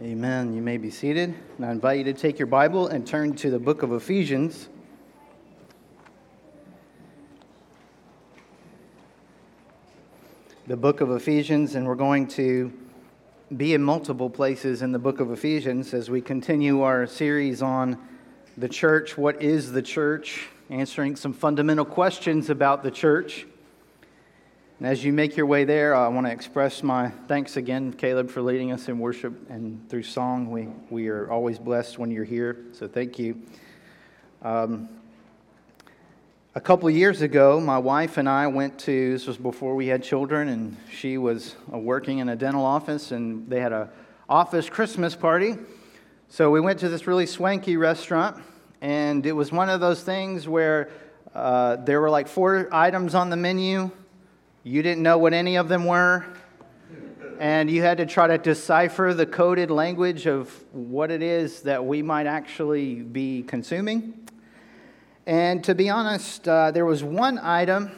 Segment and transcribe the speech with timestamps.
[0.00, 0.54] Amen.
[0.54, 1.34] You may be seated.
[1.56, 4.68] And I invite you to take your Bible and turn to the book of Ephesians.
[10.68, 12.72] The book of Ephesians, and we're going to
[13.56, 17.98] be in multiple places in the book of Ephesians as we continue our series on
[18.56, 19.18] the church.
[19.18, 20.46] What is the church?
[20.70, 23.46] Answering some fundamental questions about the church.
[24.78, 28.30] And as you make your way there, I want to express my thanks again, Caleb,
[28.30, 30.52] for leading us in worship and through song.
[30.52, 33.42] We, we are always blessed when you're here, so thank you.
[34.40, 34.88] Um,
[36.54, 40.04] a couple years ago, my wife and I went to, this was before we had
[40.04, 43.90] children, and she was uh, working in a dental office, and they had a
[44.28, 45.56] office Christmas party.
[46.28, 48.40] So we went to this really swanky restaurant,
[48.80, 50.88] and it was one of those things where
[51.34, 53.90] uh, there were like four items on the menu
[54.68, 56.26] you didn't know what any of them were,
[57.40, 61.82] and you had to try to decipher the coded language of what it is that
[61.86, 64.28] we might actually be consuming.
[65.26, 67.92] And to be honest, uh, there was one item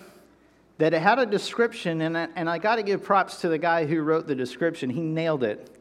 [0.78, 3.58] that it had a description, and I, and I got to give props to the
[3.58, 4.90] guy who wrote the description.
[4.90, 5.77] He nailed it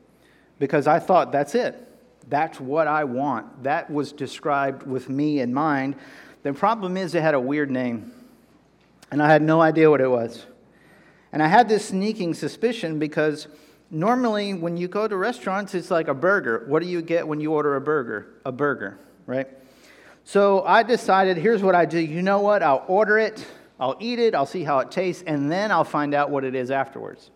[0.58, 1.88] because I thought, that's it.
[2.30, 3.62] That's what I want.
[3.62, 5.98] That was described with me in mind.
[6.42, 8.12] The problem is, it had a weird name,
[9.12, 10.48] and I had no idea what it was.
[11.32, 13.48] And I had this sneaking suspicion because
[13.92, 16.66] normally when you go to restaurants, it's like a burger.
[16.68, 18.34] What do you get when you order a burger?
[18.46, 19.48] A burger, right?
[20.24, 22.00] So I decided here's what I do.
[22.00, 22.62] You know what?
[22.62, 23.46] I'll order it,
[23.80, 26.54] I'll eat it, I'll see how it tastes, and then I'll find out what it
[26.54, 27.32] is afterwards.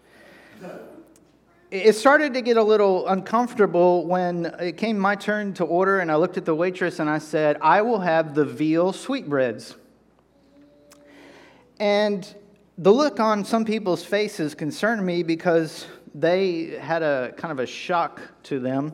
[1.71, 6.11] It started to get a little uncomfortable when it came my turn to order, and
[6.11, 9.75] I looked at the waitress and I said, I will have the veal sweetbreads.
[11.79, 12.31] And
[12.77, 15.85] the look on some people's faces concerned me because
[16.15, 18.93] they had a kind of a shock to them.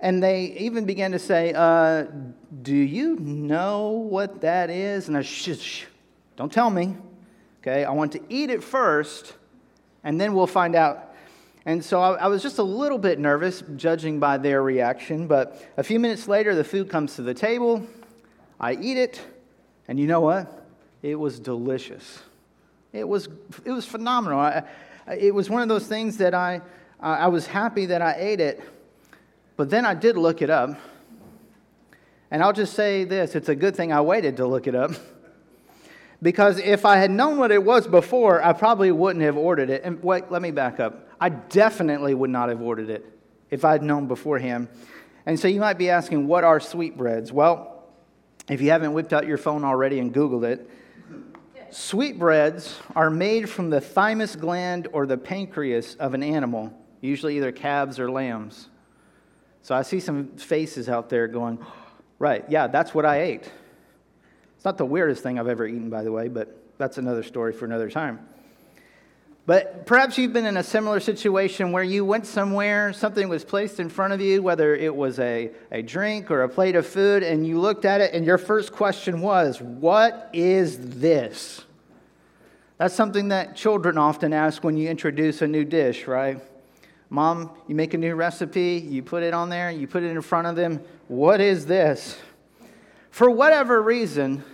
[0.00, 2.06] And they even began to say, uh,
[2.62, 5.08] Do you know what that is?
[5.08, 5.84] And I shh, shh,
[6.36, 6.96] don't tell me.
[7.60, 9.34] Okay, I want to eat it first,
[10.04, 11.14] and then we'll find out.
[11.66, 15.26] And so I, I was just a little bit nervous, judging by their reaction.
[15.26, 17.84] But a few minutes later, the food comes to the table.
[18.60, 19.20] I eat it,
[19.88, 20.66] and you know what?
[21.02, 22.20] It was delicious.
[22.98, 23.28] It was,
[23.64, 24.40] it was phenomenal.
[24.40, 24.64] I,
[25.18, 26.60] it was one of those things that I,
[27.00, 28.62] I was happy that I ate it,
[29.56, 30.78] but then I did look it up.
[32.30, 34.92] And I'll just say this it's a good thing I waited to look it up.
[36.20, 39.82] Because if I had known what it was before, I probably wouldn't have ordered it.
[39.84, 41.08] And wait, let me back up.
[41.20, 43.06] I definitely would not have ordered it
[43.50, 44.66] if I'd known beforehand.
[45.26, 47.30] And so you might be asking, what are sweetbreads?
[47.30, 47.84] Well,
[48.48, 50.68] if you haven't whipped out your phone already and Googled it,
[51.70, 57.52] Sweetbreads are made from the thymus gland or the pancreas of an animal, usually either
[57.52, 58.68] calves or lambs.
[59.62, 61.58] So I see some faces out there going,
[62.18, 63.50] right, yeah, that's what I ate.
[64.56, 67.52] It's not the weirdest thing I've ever eaten, by the way, but that's another story
[67.52, 68.26] for another time.
[69.48, 73.80] But perhaps you've been in a similar situation where you went somewhere, something was placed
[73.80, 77.22] in front of you, whether it was a, a drink or a plate of food,
[77.22, 81.64] and you looked at it, and your first question was, What is this?
[82.76, 86.42] That's something that children often ask when you introduce a new dish, right?
[87.08, 90.20] Mom, you make a new recipe, you put it on there, you put it in
[90.20, 90.78] front of them.
[91.06, 92.18] What is this?
[93.10, 94.44] For whatever reason,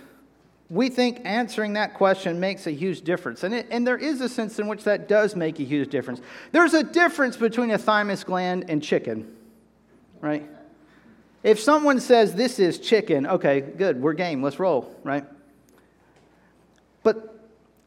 [0.69, 3.43] we think answering that question makes a huge difference.
[3.43, 6.21] And, it, and there is a sense in which that does make a huge difference.
[6.51, 9.31] There's a difference between a thymus gland and chicken,
[10.21, 10.49] right?
[11.43, 15.25] If someone says this is chicken, okay, good, we're game, let's roll, right?
[17.03, 17.39] But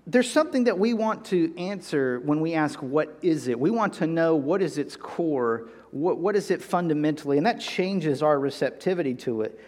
[0.06, 3.58] there's something that we want to answer when we ask, What is it?
[3.58, 7.60] We want to know what is its core, what, what is it fundamentally, and that
[7.60, 9.60] changes our receptivity to it.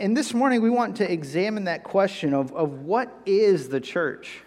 [0.00, 4.40] And this morning, we want to examine that question of, of what is the church?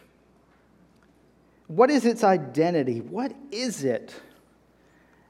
[1.67, 2.99] What is its identity?
[3.01, 4.13] What is it?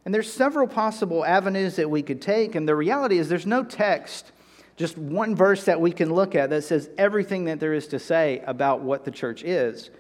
[0.06, 3.64] And there's several possible avenues that we could take, and the reality is there's no
[3.64, 4.32] text,
[4.78, 8.00] just one verse that we can look at that says everything that there is to
[8.00, 9.92] say about what the church is.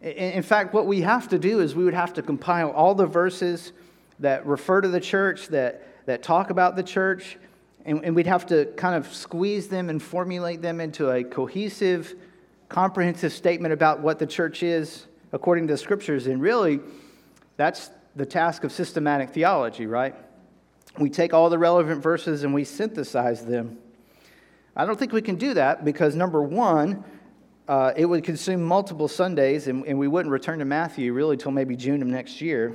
[0.00, 3.06] In fact, what we have to do is we would have to compile all the
[3.06, 3.72] verses
[4.18, 7.36] that refer to the church, that, that talk about the church,
[7.84, 12.14] and, and we'd have to kind of squeeze them and formulate them into a cohesive,
[12.68, 16.26] comprehensive statement about what the church is according to the scriptures.
[16.26, 16.80] And really,
[17.56, 20.14] that's the task of systematic theology, right?
[20.98, 23.78] We take all the relevant verses and we synthesize them.
[24.76, 27.04] I don't think we can do that because, number one,
[27.68, 31.52] uh, it would consume multiple Sundays, and, and we wouldn't return to Matthew really till
[31.52, 32.74] maybe June of next year.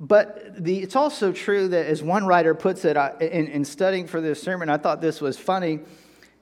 [0.00, 4.06] But the, it's also true that, as one writer puts it, I, in, in studying
[4.06, 5.80] for this sermon, I thought this was funny.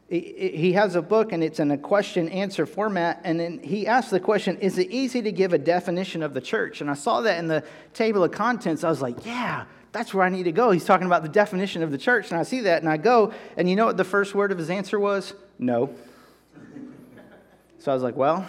[0.08, 3.20] He has a book and it's in a question answer format.
[3.24, 6.40] And then he asks the question Is it easy to give a definition of the
[6.40, 6.80] church?
[6.80, 7.62] And I saw that in the
[7.92, 8.84] table of contents.
[8.84, 10.70] I was like, Yeah, that's where I need to go.
[10.70, 12.30] He's talking about the definition of the church.
[12.30, 14.56] And I see that and I go, and you know what the first word of
[14.56, 15.34] his answer was?
[15.58, 15.94] No.
[17.80, 18.48] So I was like, Well,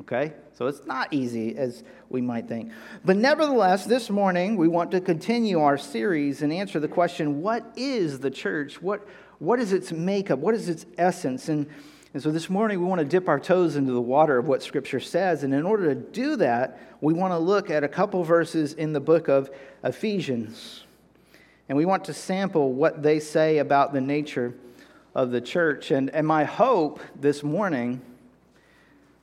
[0.00, 0.32] okay.
[0.58, 2.72] So it's not easy as we might think.
[3.04, 7.64] But nevertheless, this morning we want to continue our series and answer the question what
[7.76, 8.82] is the church?
[8.82, 9.06] What,
[9.38, 10.40] what is its makeup?
[10.40, 11.48] What is its essence?
[11.48, 11.68] And,
[12.12, 14.60] and so this morning we want to dip our toes into the water of what
[14.60, 15.44] Scripture says.
[15.44, 18.92] And in order to do that, we want to look at a couple verses in
[18.92, 19.50] the book of
[19.84, 20.82] Ephesians.
[21.68, 24.54] And we want to sample what they say about the nature
[25.14, 25.92] of the church.
[25.92, 28.02] And, and my hope this morning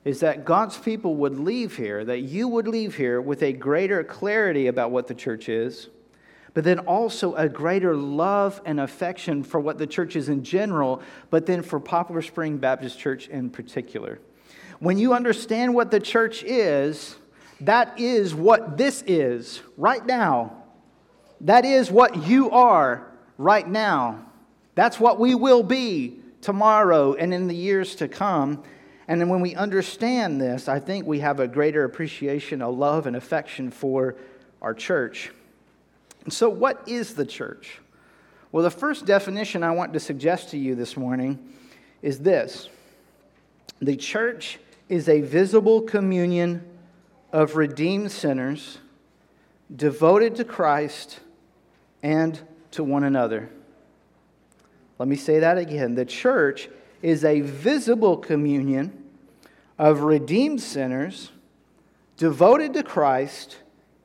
[0.06, 4.04] is that God's people would leave here, that you would leave here with a greater
[4.04, 5.88] clarity about what the church is,
[6.54, 11.02] but then also a greater love and affection for what the church is in general,
[11.28, 14.20] but then for Poplar Spring Baptist Church in particular.
[14.78, 17.16] When you understand what the church is,
[17.62, 20.62] that is what this is right now.
[21.40, 24.24] That is what you are right now.
[24.76, 28.62] That's what we will be tomorrow and in the years to come.
[29.08, 33.06] And then when we understand this, I think we have a greater appreciation, a love,
[33.06, 34.16] and affection for
[34.60, 35.30] our church.
[36.24, 37.78] And so, what is the church?
[38.50, 41.38] Well, the first definition I want to suggest to you this morning
[42.02, 42.68] is this
[43.80, 44.58] The church
[44.88, 46.64] is a visible communion
[47.32, 48.78] of redeemed sinners
[49.74, 51.20] devoted to Christ
[52.02, 52.40] and
[52.72, 53.50] to one another.
[54.98, 55.94] Let me say that again.
[55.94, 56.68] The church
[57.02, 59.04] is a visible communion
[59.78, 61.30] of redeemed sinners
[62.16, 63.58] devoted to Christ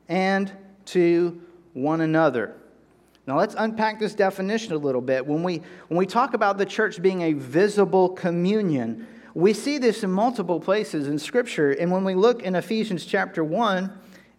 [0.08, 0.52] and
[0.86, 1.40] to
[1.72, 2.54] one another.
[3.26, 5.26] Now let's unpack this definition a little bit.
[5.26, 10.02] When we, when we talk about the church being a visible communion, we see this
[10.02, 11.70] in multiple places in Scripture.
[11.70, 13.90] And when we look in Ephesians chapter 1,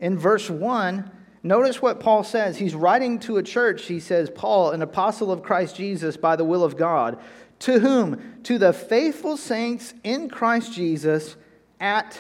[0.02, 1.10] in verse 1,
[1.44, 2.58] notice what Paul says.
[2.58, 3.86] He's writing to a church.
[3.86, 7.20] He says, Paul, an apostle of Christ Jesus by the will of God
[7.64, 8.42] to whom?
[8.44, 11.36] To the faithful saints in Christ Jesus
[11.80, 12.20] at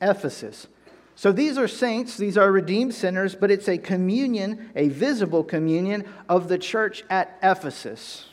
[0.00, 0.66] Ephesus.
[1.14, 6.04] So these are saints, these are redeemed sinners, but it's a communion, a visible communion
[6.28, 8.26] of the church at Ephesus,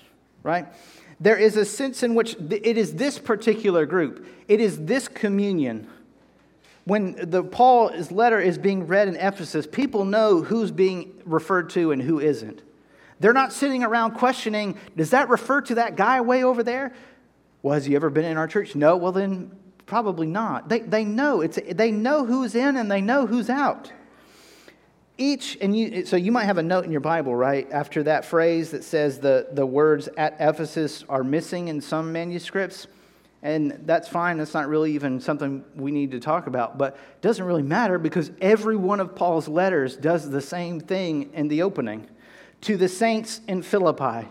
[0.43, 0.67] right?
[1.17, 5.87] There is a sense in which it is this particular group, it is this communion.
[6.83, 11.93] When the Paul's letter is being read in Ephesus, people know who's being referred to
[11.93, 12.61] and who isn't.
[13.23, 16.93] They're not sitting around questioning, does that refer to that guy way over there?
[17.61, 18.75] Well, has he ever been in our church?
[18.75, 18.97] No.
[18.97, 19.49] Well, then
[19.85, 20.67] probably not.
[20.67, 21.39] They, they know.
[21.39, 23.93] It's, they know who's in and they know who's out.
[25.17, 28.25] Each, and you, so you might have a note in your Bible, right, after that
[28.25, 32.87] phrase that says the, the words at Ephesus are missing in some manuscripts.
[33.41, 34.37] And that's fine.
[34.37, 36.77] That's not really even something we need to talk about.
[36.77, 41.31] But it doesn't really matter because every one of Paul's letters does the same thing
[41.33, 42.09] in the opening
[42.63, 44.27] to the saints in Philippi,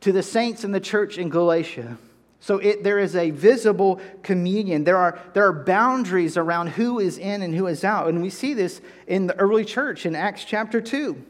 [0.00, 1.96] to the saints in the church in Galatia.
[2.40, 4.84] So it, there is a visible communion.
[4.84, 8.08] There are, there are boundaries around who is in and who is out.
[8.08, 11.20] And we see this in the early church in Acts chapter 2.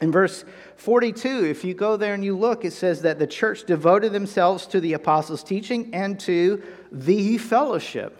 [0.00, 0.44] In verse
[0.76, 4.66] 42, if you go there and you look, it says that the church devoted themselves
[4.68, 8.16] to the apostles' teaching and to the fellowship.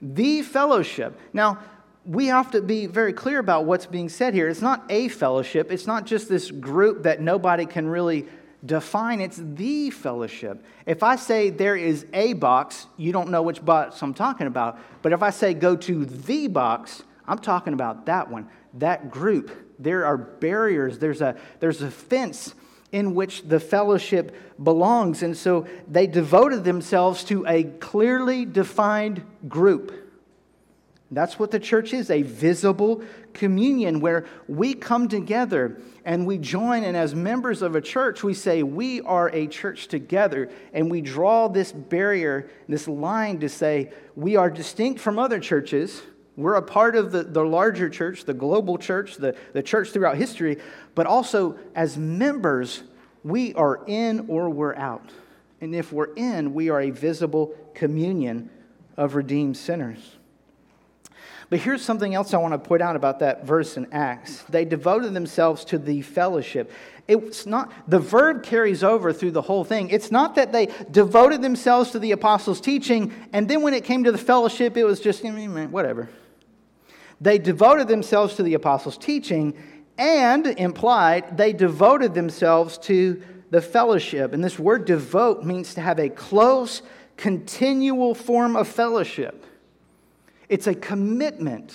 [0.00, 1.18] The fellowship.
[1.32, 1.58] Now,
[2.04, 4.48] we have to be very clear about what's being said here.
[4.48, 8.26] It's not a fellowship, it's not just this group that nobody can really
[8.64, 9.20] define.
[9.20, 10.62] It's the fellowship.
[10.86, 14.78] If I say there is a box, you don't know which box I'm talking about.
[15.02, 19.50] But if I say go to the box, I'm talking about that one, that group.
[19.78, 22.54] There are barriers, there's a, there's a fence
[22.92, 25.22] in which the fellowship belongs.
[25.22, 29.99] And so they devoted themselves to a clearly defined group.
[31.12, 33.02] That's what the church is a visible
[33.34, 38.32] communion where we come together and we join, and as members of a church, we
[38.32, 40.50] say, We are a church together.
[40.72, 46.00] And we draw this barrier, this line to say, We are distinct from other churches.
[46.36, 50.16] We're a part of the, the larger church, the global church, the, the church throughout
[50.16, 50.58] history,
[50.94, 52.84] but also as members,
[53.24, 55.10] we are in or we're out.
[55.60, 58.48] And if we're in, we are a visible communion
[58.96, 60.16] of redeemed sinners.
[61.50, 64.44] But here's something else I want to point out about that verse in Acts.
[64.48, 66.70] They devoted themselves to the fellowship.
[67.08, 69.90] It's not, the verb carries over through the whole thing.
[69.90, 74.04] It's not that they devoted themselves to the apostles' teaching, and then when it came
[74.04, 76.08] to the fellowship, it was just, mm, mm, mm, whatever.
[77.20, 79.54] They devoted themselves to the apostles' teaching,
[79.98, 84.32] and implied, they devoted themselves to the fellowship.
[84.32, 86.82] And this word devote means to have a close,
[87.16, 89.44] continual form of fellowship.
[90.50, 91.72] It's a commitment,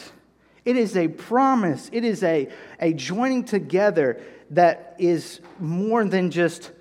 [0.66, 2.48] it is a promise, it is a,
[2.80, 6.72] a joining together that is more than just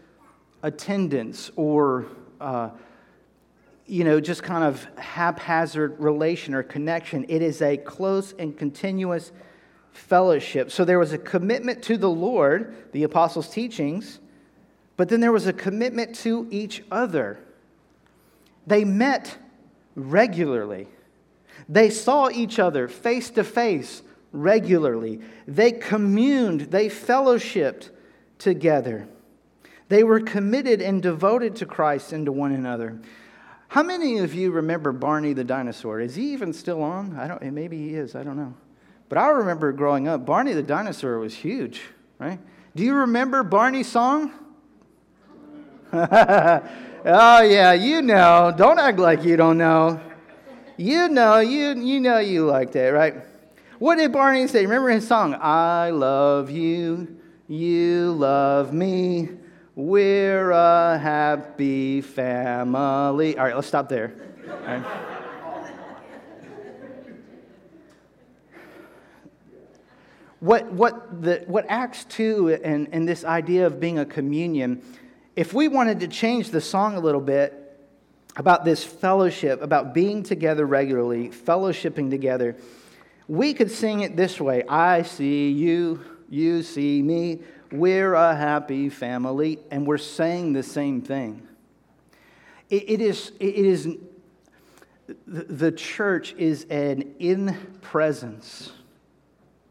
[0.62, 2.06] attendance or.
[2.38, 2.68] Uh,
[3.86, 7.26] you know, just kind of haphazard relation or connection.
[7.28, 9.30] It is a close and continuous
[9.92, 10.70] fellowship.
[10.70, 14.20] So there was a commitment to the Lord, the apostles' teachings,
[14.96, 17.38] but then there was a commitment to each other.
[18.66, 19.36] They met
[19.94, 20.88] regularly,
[21.68, 27.90] they saw each other face to face regularly, they communed, they fellowshipped
[28.38, 29.06] together.
[29.88, 32.98] They were committed and devoted to Christ and to one another.
[33.68, 36.00] How many of you remember Barney the dinosaur?
[36.00, 37.18] Is he even still on?
[37.18, 37.42] I don't.
[37.52, 38.14] Maybe he is.
[38.14, 38.54] I don't know.
[39.08, 41.82] But I remember growing up, Barney the dinosaur was huge,
[42.18, 42.38] right?
[42.74, 44.32] Do you remember Barney's song?
[45.92, 46.62] oh
[47.04, 48.52] yeah, you know.
[48.56, 50.00] Don't act like you don't know.
[50.76, 53.14] You know, you you know you liked it, right?
[53.78, 54.62] What did Barney say?
[54.62, 55.34] Remember his song?
[55.34, 57.16] I love you,
[57.46, 59.28] you love me.
[59.76, 63.36] We're a happy family.
[63.36, 64.14] All right, let's stop there.
[70.44, 74.82] What, what, the, what Acts 2 and, and this idea of being a communion,
[75.36, 77.63] if we wanted to change the song a little bit
[78.36, 82.56] about this fellowship, about being together regularly, fellowshipping together,
[83.28, 88.88] we could sing it this way I see you, you see me, we're a happy
[88.88, 91.46] family, and we're saying the same thing.
[92.70, 93.88] it, it is, it is
[95.26, 98.72] the church is an in presence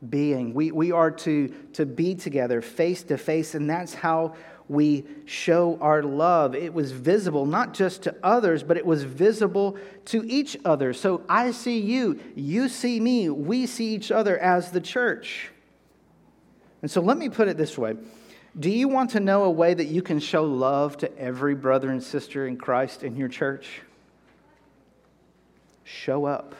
[0.09, 0.53] being.
[0.53, 4.35] We, we are to, to be together face to face, and that's how
[4.69, 6.55] we show our love.
[6.55, 10.93] It was visible not just to others, but it was visible to each other.
[10.93, 15.49] So I see you, you see me, we see each other as the church.
[16.81, 17.95] And so let me put it this way
[18.59, 21.89] Do you want to know a way that you can show love to every brother
[21.89, 23.81] and sister in Christ in your church?
[25.83, 26.55] Show up.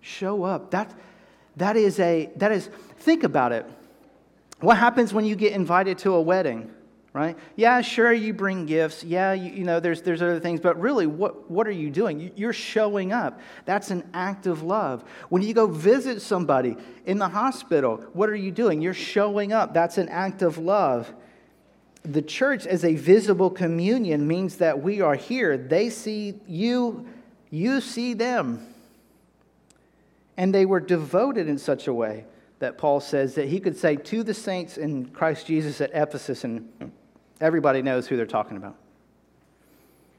[0.00, 0.70] Show up.
[0.70, 0.94] That,
[1.56, 2.68] that is a, that is,
[2.98, 3.66] think about it.
[4.60, 6.72] What happens when you get invited to a wedding?
[7.18, 7.36] right?
[7.56, 9.02] Yeah, sure, you bring gifts.
[9.02, 12.32] Yeah, you, you, know, there's, there's other things, but really, what, what are you doing?
[12.36, 13.40] You're showing up.
[13.64, 15.02] That's an act of love.
[15.28, 18.80] When you go visit somebody in the hospital, what are you doing?
[18.82, 19.74] You're showing up.
[19.74, 21.12] That's an act of love.
[22.04, 25.58] The church as a visible communion means that we are here.
[25.58, 27.08] They see you,
[27.50, 28.64] you see them.
[30.36, 32.26] And they were devoted in such a way
[32.58, 36.44] that Paul says that he could say to the saints in Christ Jesus at Ephesus,
[36.44, 36.92] and
[37.40, 38.76] everybody knows who they're talking about.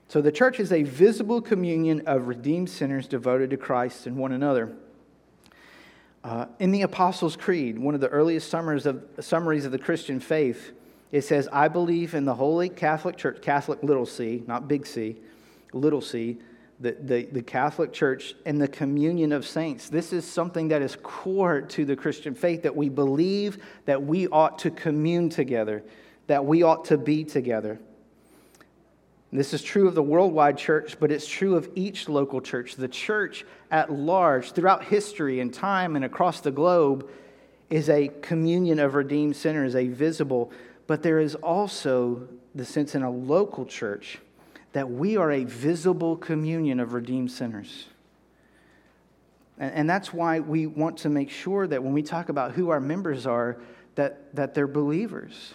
[0.07, 4.31] So the church is a visible communion of redeemed sinners devoted to Christ and one
[4.31, 4.73] another.
[6.23, 10.71] Uh, in the Apostles' Creed, one of the earliest of, summaries of the Christian faith,
[11.11, 15.17] it says, I believe in the Holy Catholic Church, Catholic little c, not big C,
[15.73, 16.37] little c,
[16.79, 19.89] the, the, the, Catholic Church and the communion of saints.
[19.89, 24.27] This is something that is core to the Christian faith that we believe that we
[24.27, 25.83] ought to commune together,
[26.27, 27.79] that we ought to be together.
[29.31, 32.75] This is true of the worldwide church, but it's true of each local church.
[32.75, 37.07] The church at large, throughout history and time and across the globe,
[37.69, 40.51] is a communion of redeemed sinners, a visible,
[40.87, 44.17] but there is also the sense in a local church
[44.73, 47.87] that we are a visible communion of redeemed sinners.
[49.57, 52.69] And, and that's why we want to make sure that when we talk about who
[52.69, 53.57] our members are,
[53.95, 55.53] that, that they're believers,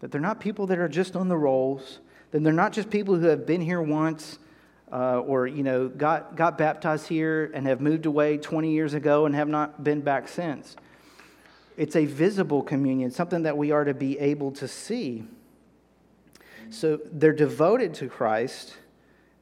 [0.00, 2.00] that they're not people that are just on the rolls,
[2.32, 4.38] that they're not just people who have been here once
[4.92, 9.24] uh, or, you know, got, got baptized here and have moved away 20 years ago
[9.24, 10.76] and have not been back since.
[11.76, 15.24] It's a visible communion, something that we are to be able to see.
[16.72, 18.74] So they're devoted to Christ.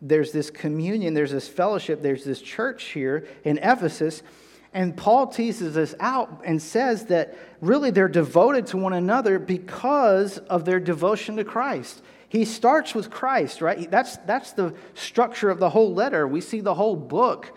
[0.03, 4.23] There's this communion, there's this fellowship, there's this church here in Ephesus.
[4.73, 10.39] And Paul teases us out and says that really they're devoted to one another because
[10.39, 12.03] of their devotion to Christ.
[12.29, 13.91] He starts with Christ, right?
[13.91, 16.27] That's, that's the structure of the whole letter.
[16.27, 17.57] We see the whole book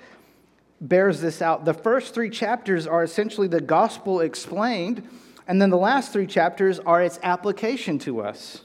[0.82, 1.66] bears this out.
[1.66, 5.08] The first three chapters are essentially the gospel explained,
[5.48, 8.63] and then the last three chapters are its application to us.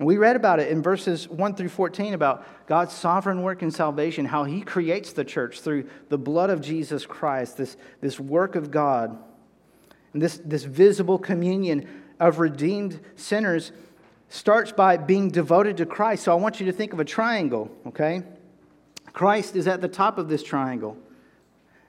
[0.00, 3.70] And we read about it in verses 1 through 14 about God's sovereign work in
[3.70, 8.56] salvation, how he creates the church through the blood of Jesus Christ, this, this work
[8.56, 9.18] of God,
[10.14, 11.86] and this, this visible communion
[12.18, 13.72] of redeemed sinners
[14.30, 16.24] starts by being devoted to Christ.
[16.24, 18.22] So I want you to think of a triangle, okay?
[19.12, 20.96] Christ is at the top of this triangle.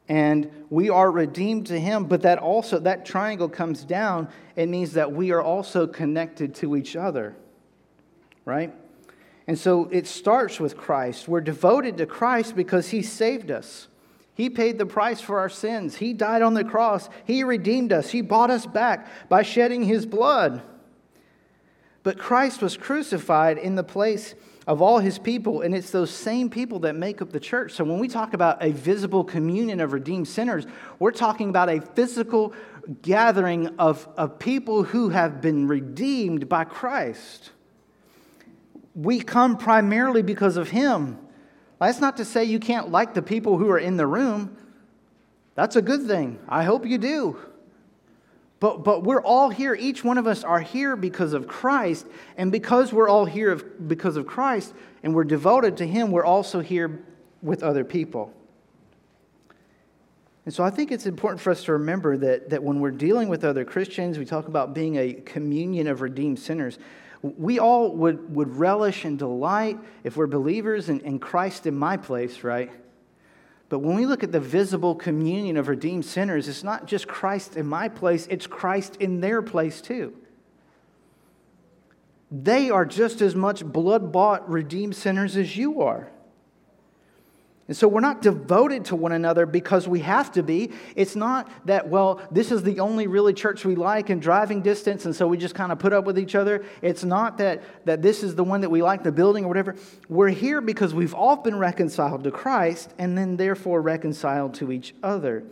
[0.09, 4.27] And we are redeemed to him, but that also, that triangle comes down.
[4.57, 7.37] It means that we are also connected to each other
[8.45, 8.73] right?
[9.47, 11.27] And so it starts with Christ.
[11.27, 13.87] We're devoted to Christ because he saved us.
[14.33, 15.97] He paid the price for our sins.
[15.97, 17.09] He died on the cross.
[17.25, 18.09] He redeemed us.
[18.09, 20.61] He bought us back by shedding his blood.
[22.03, 24.33] But Christ was crucified in the place
[24.67, 27.73] of all his people, and it's those same people that make up the church.
[27.73, 30.65] So when we talk about a visible communion of redeemed sinners,
[30.97, 32.53] we're talking about a physical
[33.01, 37.51] gathering of, of people who have been redeemed by Christ
[38.95, 41.17] we come primarily because of Him.
[41.79, 44.55] That's not to say you can't like the people who are in the room.
[45.55, 46.39] That's a good thing.
[46.47, 47.37] I hope you do.
[48.59, 52.05] But, but we're all here, each one of us are here because of Christ.
[52.37, 56.59] And because we're all here because of Christ and we're devoted to Him, we're also
[56.59, 57.03] here
[57.41, 58.31] with other people.
[60.45, 63.29] And so I think it's important for us to remember that, that when we're dealing
[63.29, 66.77] with other Christians, we talk about being a communion of redeemed sinners
[67.21, 71.97] we all would, would relish and delight if we're believers in, in Christ in my
[71.97, 72.71] place, right?
[73.69, 77.55] But when we look at the visible communion of redeemed sinners, it's not just Christ
[77.55, 80.13] in my place, it's Christ in their place too.
[82.31, 86.09] They are just as much blood bought, redeemed sinners as you are.
[87.71, 90.73] And so we're not devoted to one another because we have to be.
[90.97, 95.05] It's not that, well, this is the only really church we like in driving distance,
[95.05, 96.65] and so we just kind of put up with each other.
[96.81, 99.77] It's not that, that this is the one that we like, the building or whatever.
[100.09, 104.93] We're here because we've all been reconciled to Christ and then therefore reconciled to each
[105.01, 105.45] other.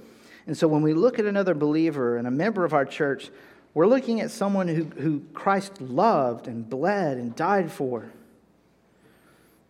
[0.46, 3.30] And so when we look at another believer and a member of our church,
[3.74, 8.12] we're looking at someone who, who Christ loved and bled and died for.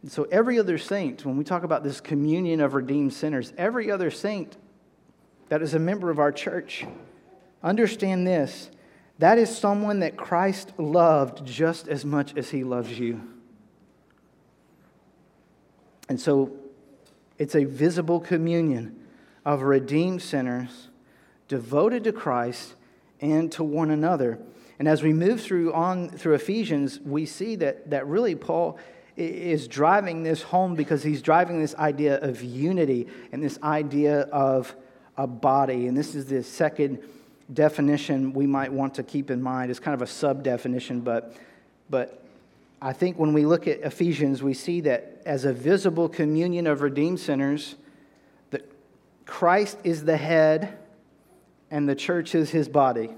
[0.08, 4.10] So, every other saint, when we talk about this communion of redeemed sinners, every other
[4.10, 4.56] saint
[5.50, 6.86] that is a member of our church,
[7.62, 8.70] understand this
[9.18, 13.22] that is someone that Christ loved just as much as he loves you.
[16.08, 16.54] And so,
[17.38, 19.06] it's a visible communion
[19.44, 20.88] of redeemed sinners
[21.50, 22.76] devoted to Christ
[23.20, 24.40] and to one another.
[24.78, 28.80] And as we move through on through Ephesians, we see that, that really Paul
[29.20, 34.74] is driving this home because he's driving this idea of unity and this idea of
[35.18, 35.88] a body.
[35.88, 37.00] And this is the second
[37.52, 39.72] definition we might want to keep in mind.
[39.72, 41.36] It's kind of a sub definition, but,
[41.90, 42.24] but
[42.82, 46.82] I think when we look at Ephesians, we see that as a visible communion of
[46.82, 47.76] redeemed sinners,
[48.52, 48.70] that
[49.26, 50.78] Christ is the head
[51.70, 53.10] and the church is his body.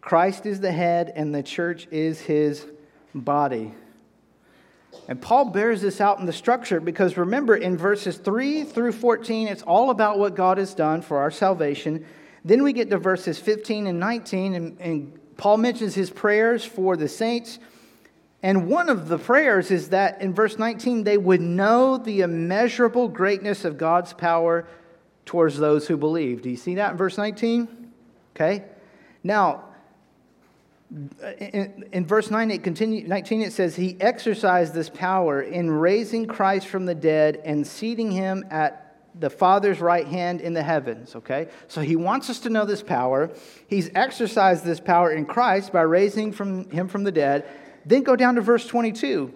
[0.00, 2.64] Christ is the head and the church is his
[3.14, 3.72] body.
[5.08, 9.48] And Paul bears this out in the structure because remember, in verses 3 through 14,
[9.48, 12.04] it's all about what God has done for our salvation.
[12.44, 16.96] Then we get to verses 15 and 19, and, and Paul mentions his prayers for
[16.96, 17.58] the saints.
[18.42, 23.08] And one of the prayers is that in verse 19, they would know the immeasurable
[23.08, 24.66] greatness of God's power
[25.26, 26.42] towards those who believe.
[26.42, 27.92] Do you see that in verse 19?
[28.34, 28.64] Okay.
[29.22, 29.64] Now,
[30.90, 36.26] in, in, verse 9, it continue, 19, it says, He exercised this power in raising
[36.26, 41.14] Christ from the dead and seating him at the Father's right hand in the heavens.
[41.14, 41.48] Okay?
[41.68, 43.30] So he wants us to know this power.
[43.68, 47.48] He's exercised this power in Christ by raising from him from the dead.
[47.86, 49.32] Then go down to verse 22.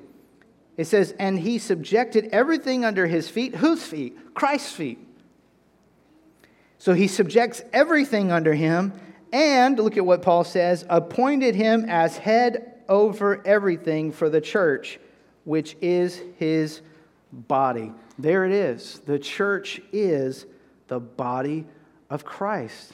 [0.76, 3.56] It says, And he subjected everything under his feet.
[3.56, 4.34] Whose feet?
[4.34, 4.98] Christ's feet.
[6.78, 8.92] So he subjects everything under him
[9.34, 15.00] and look at what Paul says appointed him as head over everything for the church,
[15.42, 16.82] which is his
[17.32, 17.92] body.
[18.16, 19.00] There it is.
[19.00, 20.46] The church is
[20.86, 21.66] the body
[22.10, 22.92] of Christ.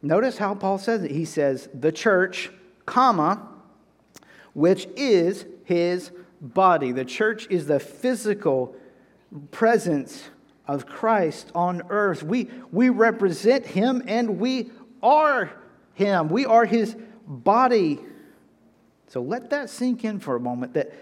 [0.00, 1.10] Notice how Paul says it.
[1.10, 2.52] He says, the church,
[2.86, 3.48] comma,
[4.52, 6.92] which is his body.
[6.92, 8.76] The church is the physical
[9.50, 10.30] presence
[10.68, 12.22] of Christ on earth.
[12.22, 14.70] We, we represent him and we
[15.02, 15.50] are
[15.94, 16.28] him.
[16.28, 17.98] We are his body.
[19.08, 20.92] So let that sink in for a moment that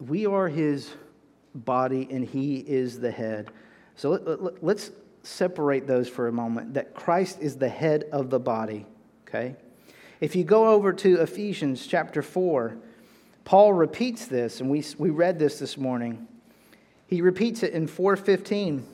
[0.00, 0.90] we are his
[1.54, 3.50] body and he is the head.
[3.96, 4.10] So
[4.60, 4.90] let, us
[5.22, 8.86] separate those for a moment that Christ is the head of the body,
[9.28, 9.56] okay?
[10.20, 12.76] If you go over to Ephesians chapter 4,
[13.44, 16.26] Paul repeats this, and we, we read this this morning.
[17.06, 18.86] He repeats it in 415,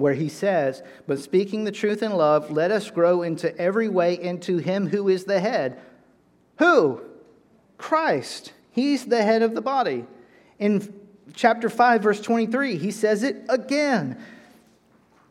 [0.00, 4.20] where he says, But speaking the truth in love, let us grow into every way
[4.20, 5.78] into him who is the head.
[6.58, 7.00] Who?
[7.78, 8.52] Christ.
[8.72, 10.06] He's the head of the body.
[10.58, 10.94] In
[11.34, 14.22] chapter 5, verse 23, he says it again.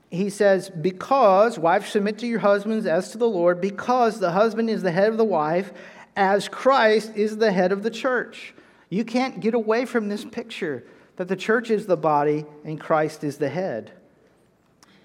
[0.10, 4.70] He says, Because, wives, submit to your husbands as to the Lord, because the husband
[4.70, 5.72] is the head of the wife,
[6.16, 8.54] as Christ is the head of the church.
[8.90, 10.84] You can't get away from this picture
[11.16, 13.92] that the church is the body and Christ is the head.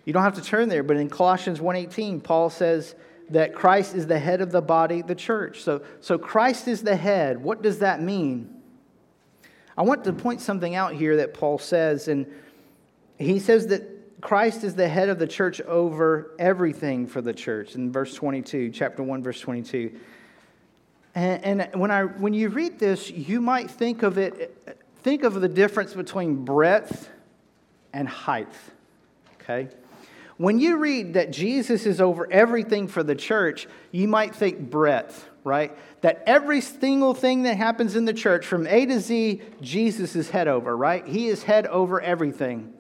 [0.05, 2.95] You don't have to turn there, but in Colossians 1:18, Paul says
[3.31, 5.63] that Christ is the head of the body, the church.
[5.63, 7.43] So, so Christ is the head.
[7.43, 8.51] What does that mean?
[9.77, 12.27] I want to point something out here that Paul says, and
[13.19, 17.75] he says that Christ is the head of the church over everything for the church
[17.75, 19.93] in verse 22, chapter 1, verse 22.
[21.15, 25.35] And, and when, I, when you read this, you might think of it, think of
[25.35, 27.11] the difference between breadth
[27.93, 28.49] and height.
[29.35, 29.69] Okay?
[30.37, 35.29] When you read that Jesus is over everything for the church, you might think breadth,
[35.45, 35.77] right?
[36.01, 40.31] That every single thing that happens in the church from A to Z, Jesus is
[40.31, 41.07] head over, right?
[41.07, 42.73] He is head over everything.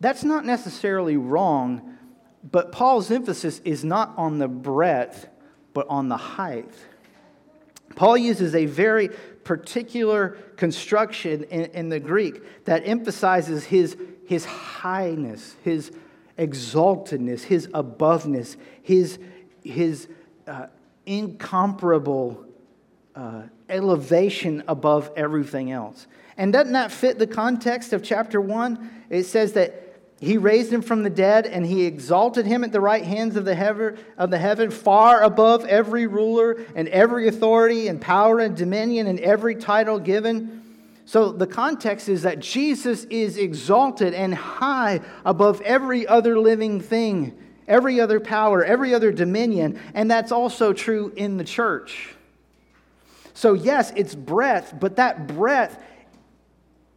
[0.00, 1.98] That's not necessarily wrong,
[2.48, 5.28] but Paul's emphasis is not on the breadth,
[5.72, 6.72] but on the height.
[7.96, 9.08] Paul uses a very
[9.44, 13.96] particular construction in, in the Greek that emphasizes his,
[14.26, 15.90] his highness, his
[16.40, 19.18] exaltedness, his aboveness, his,
[19.62, 20.08] his
[20.46, 20.66] uh,
[21.04, 22.44] incomparable
[23.14, 26.06] uh, elevation above everything else.
[26.36, 29.04] And doesn't that fit the context of chapter 1?
[29.10, 32.80] It says that he raised him from the dead and he exalted him at the
[32.80, 37.88] right hands of the, heaven, of the heaven, far above every ruler and every authority
[37.88, 40.59] and power and dominion and every title given.
[41.10, 47.36] So the context is that Jesus is exalted and high above every other living thing,
[47.66, 52.14] every other power, every other dominion, and that's also true in the church.
[53.34, 55.82] So, yes, it's breadth, but that breadth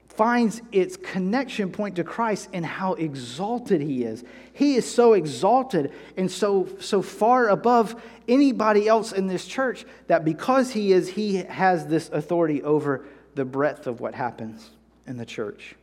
[0.10, 4.24] finds its connection point to Christ and how exalted he is.
[4.54, 10.24] He is so exalted and so, so far above anybody else in this church that
[10.24, 14.72] because he is, he has this authority over the breadth of what happens
[15.08, 15.76] in the church.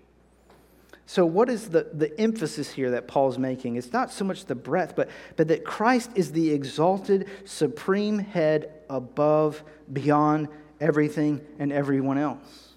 [1.06, 3.74] So, what is the, the emphasis here that Paul's making?
[3.74, 8.72] It's not so much the breadth, but, but that Christ is the exalted, supreme head
[8.88, 10.48] above, beyond
[10.80, 12.74] everything and everyone else.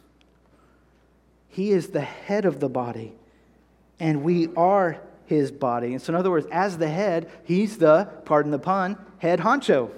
[1.48, 3.14] He is the head of the body,
[4.00, 5.94] and we are his body.
[5.94, 9.92] And so, in other words, as the head, he's the, pardon the pun, head honcho.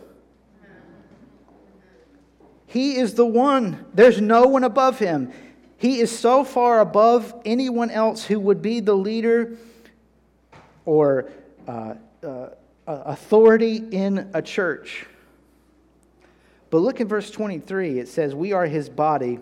[2.75, 5.31] He is the one, there's no one above him.
[5.77, 9.55] He is so far above anyone else who would be the leader
[10.83, 11.31] or
[11.69, 12.49] uh, uh,
[12.85, 15.05] authority in a church.
[16.69, 17.97] But look at verse 23.
[17.97, 19.39] It says, We are his body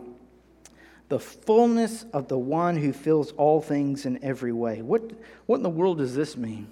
[1.09, 4.83] the fullness of the one who fills all things in every way.
[4.83, 5.09] What,
[5.47, 6.67] what in the world does this mean?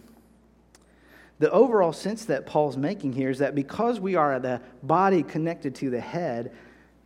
[1.41, 5.73] The overall sense that Paul's making here is that because we are the body connected
[5.77, 6.51] to the head,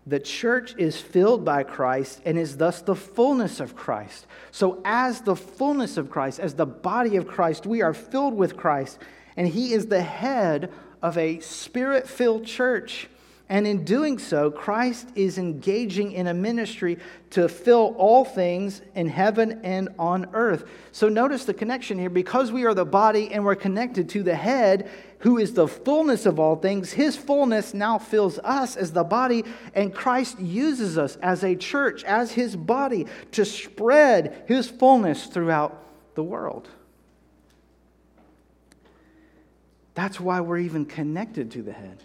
[0.06, 4.28] the church is filled by Christ and is thus the fullness of Christ.
[4.52, 8.58] So, as the fullness of Christ, as the body of Christ, we are filled with
[8.58, 9.00] Christ,
[9.38, 10.69] and He is the head
[11.02, 13.08] of a spirit filled church
[13.47, 16.97] and in doing so, Christ is engaging in a ministry
[17.31, 20.65] to fill all things in heaven and on earth.
[20.91, 22.10] So notice the connection here.
[22.10, 26.25] Because we are the body and we're connected to the head, who is the fullness
[26.25, 29.43] of all things, his fullness now fills us as the body,
[29.75, 35.84] and Christ uses us as a church, as his body, to spread his fullness throughout
[36.15, 36.67] the world.
[39.93, 42.01] That's why we're even connected to the head.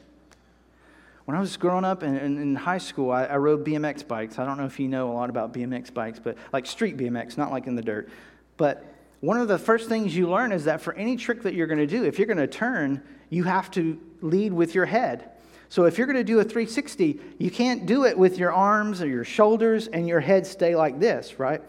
[1.31, 4.41] When I was growing up in, in, in high school, I, I, rode BMX bikes.
[4.41, 7.39] I don't know if you know a lot about BMX bikes, but like street BMX,
[7.39, 8.09] not like in the dirt.
[8.57, 8.85] But
[9.21, 11.79] one of the first things you learn is that for any trick that you're going
[11.79, 15.31] to do, if you're going to turn, you have to lead with your head.
[15.69, 19.01] So if you're going to do a 360, you can't do it with your arms
[19.01, 21.63] or your shoulders and your head stay like this, right?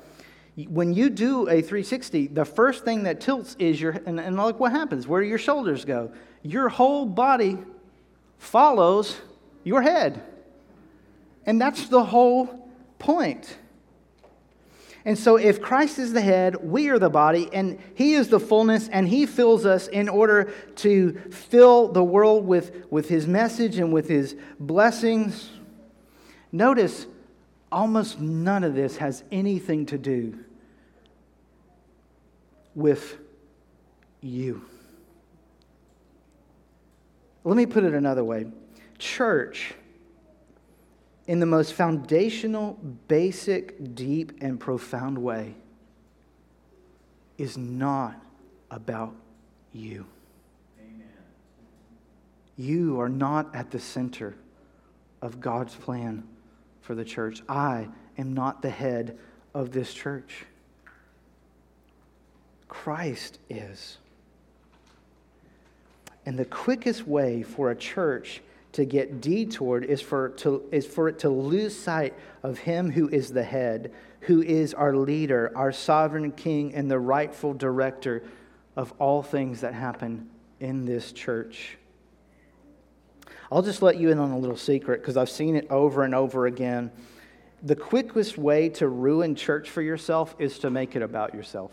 [0.55, 4.59] When you do a 360, the first thing that tilts is your, and, and look
[4.59, 6.11] what happens, where do your shoulders go?
[6.41, 7.59] Your whole body
[8.39, 9.21] follows
[9.63, 10.21] your head.
[11.45, 12.69] And that's the whole
[12.99, 13.57] point.
[15.03, 18.39] And so, if Christ is the head, we are the body, and He is the
[18.39, 23.79] fullness, and He fills us in order to fill the world with, with His message
[23.79, 25.49] and with His blessings.
[26.51, 27.07] Notice,
[27.71, 30.37] almost none of this has anything to do
[32.75, 33.17] with
[34.21, 34.63] you.
[37.43, 38.45] Let me put it another way
[39.01, 39.73] church
[41.27, 42.73] in the most foundational,
[43.07, 45.55] basic, deep, and profound way
[47.37, 48.21] is not
[48.69, 49.15] about
[49.73, 50.05] you.
[50.79, 51.07] Amen.
[52.57, 54.35] You are not at the center
[55.21, 56.23] of God's plan
[56.81, 57.41] for the church.
[57.49, 57.87] I
[58.17, 59.17] am not the head
[59.53, 60.45] of this church.
[62.67, 63.97] Christ is.
[66.25, 68.41] And the quickest way for a church
[68.73, 73.09] to get detoured is for, to, is for it to lose sight of Him who
[73.09, 78.23] is the head, who is our leader, our sovereign king, and the rightful director
[78.75, 80.29] of all things that happen
[80.59, 81.77] in this church.
[83.51, 86.15] I'll just let you in on a little secret because I've seen it over and
[86.15, 86.91] over again.
[87.63, 91.71] The quickest way to ruin church for yourself is to make it about yourself.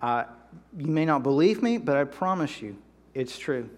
[0.00, 0.24] Uh,
[0.76, 2.76] you may not believe me, but I promise you
[3.14, 3.70] it's true.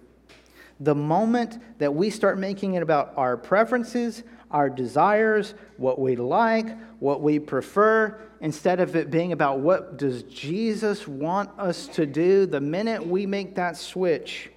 [0.81, 6.67] The moment that we start making it about our preferences, our desires, what we like,
[7.01, 12.47] what we prefer, instead of it being about what does Jesus want us to do,
[12.47, 14.51] the minute we make that switch,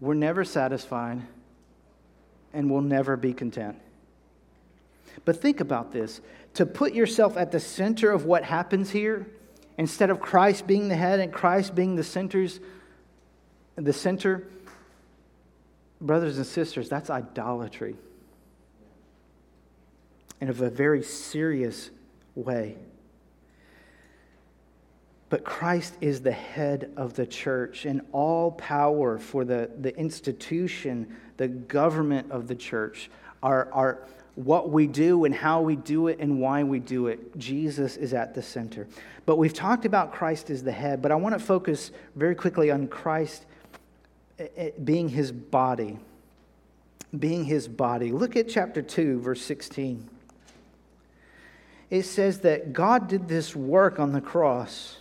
[0.00, 1.22] we're never satisfied
[2.52, 3.78] and we'll never be content.
[5.24, 6.20] But think about this
[6.54, 9.26] to put yourself at the center of what happens here,
[9.78, 12.60] instead of Christ being the head and Christ being the centers
[13.76, 14.46] the center,
[16.00, 17.96] brothers and sisters, that's idolatry.
[20.40, 21.90] In a very serious
[22.34, 22.76] way.
[25.30, 31.16] But Christ is the head of the church, and all power for the, the institution,
[31.38, 33.08] the government of the church,
[33.42, 37.38] are, are what we do and how we do it and why we do it.
[37.38, 38.86] Jesus is at the center.
[39.24, 42.70] But we've talked about Christ as the head, but I want to focus very quickly
[42.70, 43.46] on Christ
[44.38, 45.98] Eh, eh, being his body.
[47.16, 48.12] Being his body.
[48.12, 50.08] Look at chapter 2, verse 16.
[51.90, 54.96] It says that God did this work on the cross.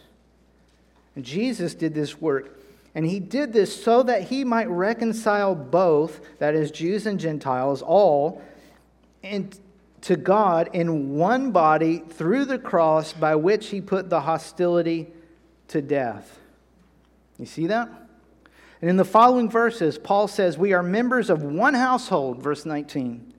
[1.20, 2.60] Jesus did this work.
[2.94, 7.82] And he did this so that he might reconcile both, that is, Jews and Gentiles,
[7.82, 8.42] all,
[9.24, 9.58] and
[10.02, 15.08] to God in one body through the cross by which he put the hostility
[15.70, 16.40] to death.
[17.38, 18.01] You see that?
[18.82, 23.34] And in the following verses, Paul says, We are members of one household, verse 19.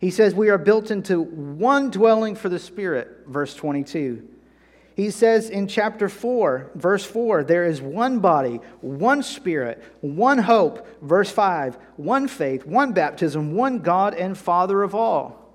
[0.00, 4.26] He says, We are built into one dwelling for the Spirit, verse 22.
[4.96, 10.88] He says in chapter 4, verse 4, there is one body, one Spirit, one hope,
[11.02, 15.52] verse 5, one faith, one baptism, one God and Father of all.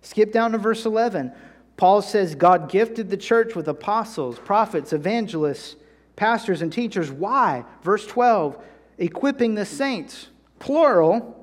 [0.00, 1.30] Skip down to verse 11.
[1.76, 5.76] Paul says, God gifted the church with apostles, prophets, evangelists,
[6.18, 7.10] pastors and teachers.
[7.10, 7.64] Why?
[7.82, 8.58] Verse 12,
[8.98, 10.28] equipping the saints,
[10.58, 11.34] plural,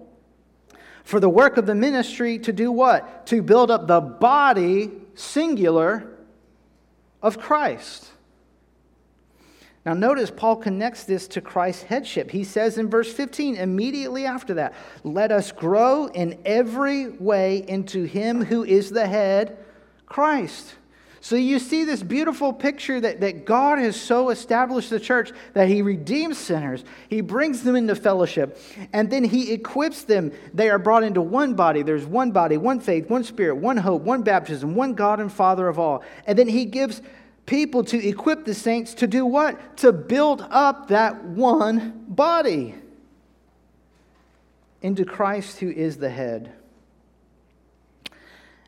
[1.03, 3.25] for the work of the ministry to do what?
[3.27, 6.11] To build up the body, singular,
[7.21, 8.11] of Christ.
[9.85, 12.31] Now, notice Paul connects this to Christ's headship.
[12.31, 18.03] He says in verse 15, immediately after that, let us grow in every way into
[18.03, 19.57] him who is the head,
[20.07, 20.73] Christ.
[21.25, 25.67] So you see this beautiful picture that, that God has so established the church that
[25.67, 28.59] He redeems sinners, He brings them into fellowship,
[28.93, 30.31] and then He equips them.
[30.53, 31.81] They are brought into one body.
[31.81, 35.67] There's one body, one faith, one spirit, one hope, one baptism, one God and Father
[35.67, 36.03] of all.
[36.27, 37.01] And then He gives
[37.47, 39.77] people to equip the saints to do what?
[39.77, 42.75] To build up that one body
[44.83, 46.53] into Christ who is the head.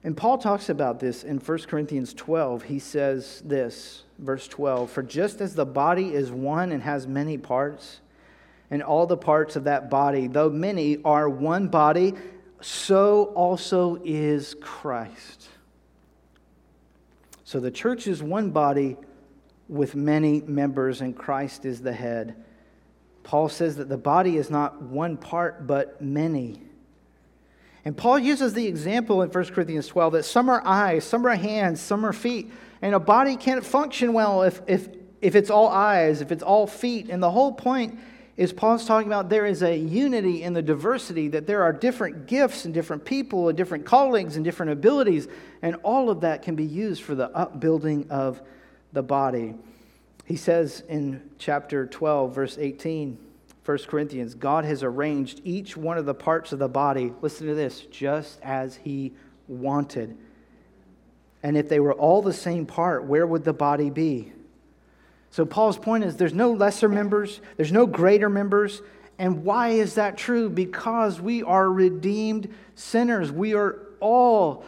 [0.03, 2.63] And Paul talks about this in 1 Corinthians 12.
[2.63, 7.37] He says this, verse 12 For just as the body is one and has many
[7.37, 7.99] parts,
[8.69, 12.13] and all the parts of that body, though many, are one body,
[12.61, 15.47] so also is Christ.
[17.43, 18.97] So the church is one body
[19.69, 22.35] with many members, and Christ is the head.
[23.23, 26.61] Paul says that the body is not one part, but many.
[27.85, 31.35] And Paul uses the example in 1 Corinthians 12 that some are eyes, some are
[31.35, 32.51] hands, some are feet.
[32.81, 34.89] And a body can't function well if, if,
[35.21, 37.09] if it's all eyes, if it's all feet.
[37.09, 37.97] And the whole point
[38.37, 42.27] is Paul's talking about there is a unity in the diversity, that there are different
[42.27, 45.27] gifts and different people and different callings and different abilities,
[45.63, 48.41] and all of that can be used for the upbuilding of
[48.93, 49.55] the body.
[50.25, 53.17] He says in chapter 12, verse 18,
[53.67, 57.53] 1 Corinthians, God has arranged each one of the parts of the body, listen to
[57.53, 59.11] this, just as He
[59.49, 60.17] wanted.
[61.43, 64.31] And if they were all the same part, where would the body be?
[65.31, 68.81] So, Paul's point is there's no lesser members, there's no greater members.
[69.19, 70.49] And why is that true?
[70.49, 73.33] Because we are redeemed sinners.
[73.33, 74.63] We are all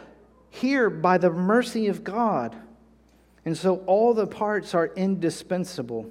[0.50, 2.54] here by the mercy of God.
[3.46, 6.10] And so all the parts are indispensable.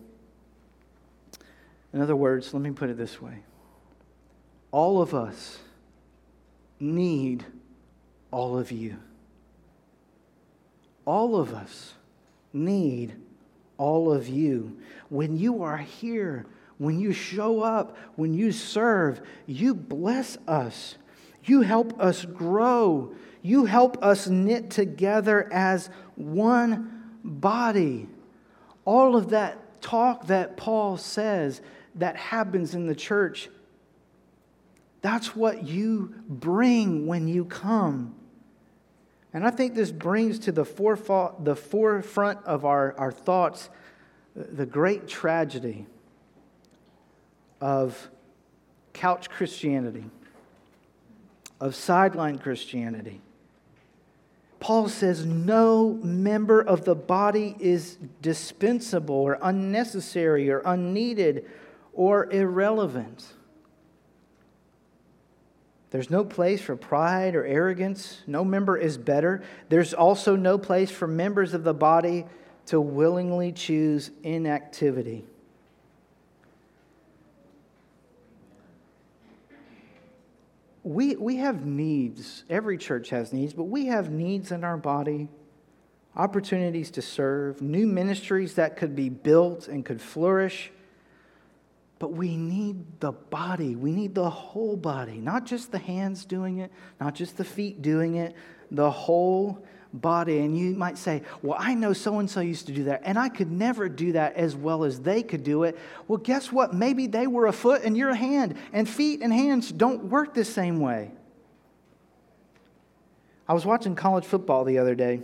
[1.94, 3.44] In other words, let me put it this way
[4.72, 5.60] all of us
[6.80, 7.46] need
[8.32, 8.98] all of you.
[11.06, 11.94] All of us
[12.54, 13.16] need
[13.78, 14.78] all of you.
[15.10, 16.46] When you are here,
[16.78, 20.96] when you show up, when you serve, you bless us.
[21.44, 23.16] You help us grow.
[23.42, 28.08] You help us knit together as one body.
[28.86, 31.62] All of that talk that Paul says
[31.96, 33.50] that happens in the church,
[35.02, 38.16] that's what you bring when you come.
[39.34, 40.64] And I think this brings to the,
[41.40, 43.70] the forefront of our, our thoughts
[44.38, 45.86] uh, the great tragedy
[47.62, 48.10] of
[48.94, 50.06] couch Christianity,
[51.60, 53.22] of sideline Christianity.
[54.60, 61.50] Paul says no member of the body is dispensable or unnecessary or unneeded
[62.00, 63.26] or irrelevant.
[65.90, 68.22] There's no place for pride or arrogance.
[68.26, 69.44] No member is better.
[69.68, 72.26] There's also no place for members of the body
[72.68, 75.26] to willingly choose inactivity.
[80.86, 82.46] We, we have needs.
[82.50, 85.28] Every church has needs, but we have needs in our body,
[86.16, 90.72] opportunities to serve, new ministries that could be built and could flourish.
[92.00, 93.76] But we need the body.
[93.76, 97.82] We need the whole body, not just the hands doing it, not just the feet
[97.82, 98.34] doing it,
[98.72, 100.40] the whole body.
[100.40, 103.20] And you might say, Well, I know so and so used to do that, and
[103.20, 105.78] I could never do that as well as they could do it.
[106.08, 106.74] Well, guess what?
[106.74, 110.34] Maybe they were a foot and you're a hand, and feet and hands don't work
[110.34, 111.12] the same way.
[113.46, 115.22] I was watching college football the other day,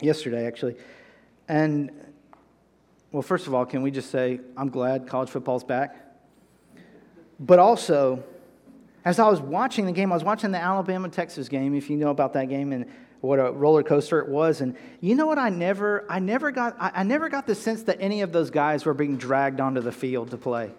[0.00, 0.76] yesterday actually,
[1.48, 1.90] and
[3.12, 5.96] well, first of all, can we just say, I'm glad college football's back?
[7.38, 8.22] But also,
[9.04, 11.96] as I was watching the game, I was watching the Alabama Texas game, if you
[11.96, 12.86] know about that game and
[13.20, 14.60] what a roller coaster it was.
[14.60, 15.38] And you know what?
[15.38, 18.50] I never, I never got, I, I never got the sense that any of those
[18.50, 20.72] guys were being dragged onto the field to play.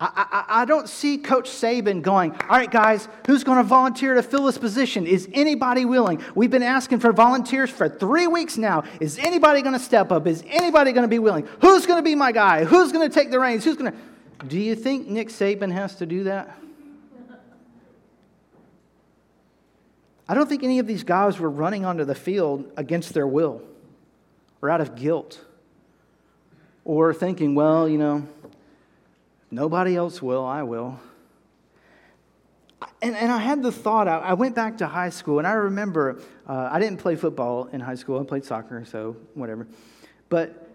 [0.00, 4.14] I, I, I, don't see Coach Saban going, all right, guys, who's going to volunteer
[4.14, 5.06] to fill this position?
[5.06, 6.20] Is anybody willing?
[6.34, 8.82] We've been asking for volunteers for three weeks now.
[8.98, 10.26] Is anybody going to step up?
[10.26, 11.46] Is anybody going to be willing?
[11.60, 12.64] Who's going to be my guy?
[12.64, 13.64] Who's going to take the reins?
[13.64, 14.46] Who's going to.
[14.48, 16.58] Do you think Nick Saban has to do that?
[20.28, 23.62] I don't think any of these guys were running onto the field against their will
[24.60, 25.40] or out of guilt
[26.84, 28.26] or thinking, well, you know,
[29.54, 30.98] Nobody else will, I will.
[33.00, 35.52] And, and I had the thought, I, I went back to high school, and I
[35.52, 39.68] remember uh, I didn't play football in high school, I played soccer, so whatever.
[40.28, 40.68] But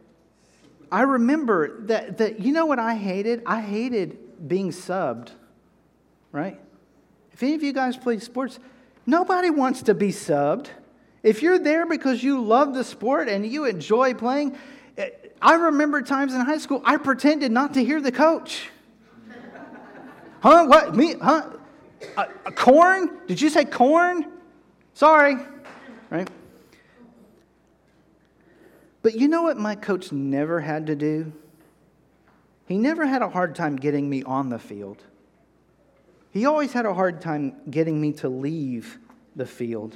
[0.90, 3.44] I remember that, that you know what I hated?
[3.46, 5.32] I hated being subbed,
[6.32, 6.58] right?
[7.34, 8.60] If any of you guys play sports,
[9.06, 10.68] nobody wants to be subbed.
[11.22, 14.58] If you're there because you love the sport and you enjoy playing,
[15.42, 18.70] I remember times in high school I pretended not to hear the coach.
[20.42, 20.66] huh?
[20.66, 20.96] What?
[20.96, 21.16] Me?
[21.22, 21.50] Huh?
[22.18, 23.20] A, a corn?
[23.28, 24.26] Did you say corn?
[24.94, 25.38] Sorry.
[26.10, 26.30] Right?
[29.02, 31.32] But you know what my coach never had to do?
[32.68, 35.04] He never had a hard time getting me on the field.
[36.32, 39.00] He always had a hard time getting me to leave
[39.36, 39.96] the field.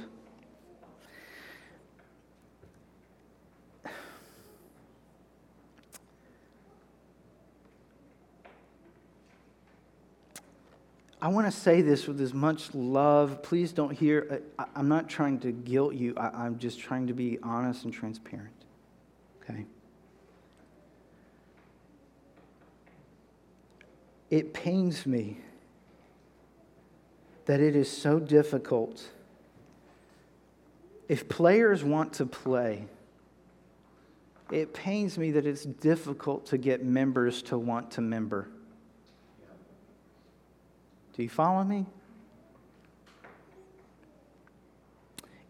[11.24, 13.42] I want to say this with as much love.
[13.42, 16.12] Please don't hear, uh, I, am not trying to guilt you.
[16.18, 18.52] I, I'm just trying to be honest and transparent.
[19.42, 19.64] Okay?
[24.28, 25.38] It pains me
[27.46, 29.08] that it is so difficult.
[31.08, 32.84] If players want to play,
[34.50, 38.50] it pains me that it's difficult to get members to want to member.
[41.14, 41.86] Do you follow me?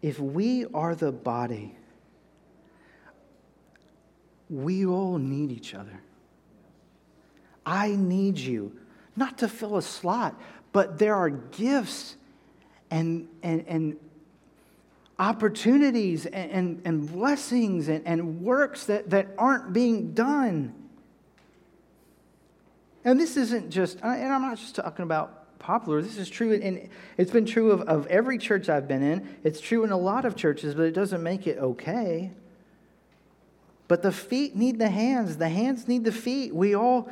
[0.01, 1.75] If we are the body,
[4.49, 5.99] we all need each other.
[7.65, 8.77] I need you,
[9.15, 10.39] not to fill a slot,
[10.71, 12.15] but there are gifts
[12.91, 13.97] and, and, and
[15.17, 20.75] opportunities and, and, and blessings and, and works that, that aren't being done.
[23.03, 25.99] And this isn't just, and I'm not just talking about Poplar.
[26.03, 26.87] This is true, and
[27.17, 29.35] it's been true of, of every church I've been in.
[29.43, 32.29] It's true in a lot of churches, but it doesn't make it okay.
[33.87, 36.53] But the feet need the hands, the hands need the feet.
[36.53, 37.09] We all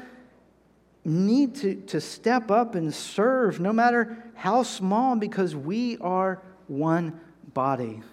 [1.03, 7.19] need to, to step up and serve, no matter how small, because we are one
[7.55, 8.03] body.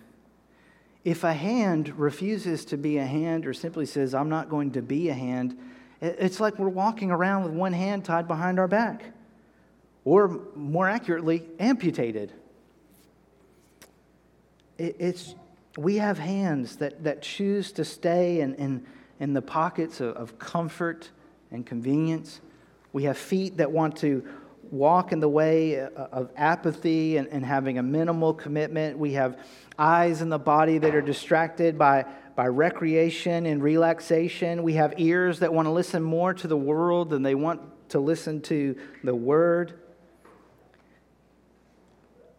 [1.04, 4.80] If a hand refuses to be a hand or simply says, I'm not going to
[4.80, 5.58] be a hand,
[6.00, 9.12] it's like we're walking around with one hand tied behind our back,
[10.10, 12.32] or more accurately, amputated.
[14.76, 15.36] It's,
[15.78, 18.84] we have hands that, that choose to stay in, in,
[19.20, 21.10] in the pockets of, of comfort
[21.52, 22.40] and convenience.
[22.92, 24.26] We have feet that want to
[24.72, 28.98] walk in the way uh, of apathy and, and having a minimal commitment.
[28.98, 29.38] We have
[29.78, 32.04] eyes in the body that are distracted by,
[32.34, 34.64] by recreation and relaxation.
[34.64, 38.00] We have ears that want to listen more to the world than they want to
[38.00, 39.74] listen to the word.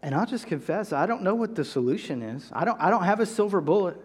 [0.03, 2.49] And I'll just confess, I don't know what the solution is.
[2.51, 3.97] I don't, I don't have a silver bullet.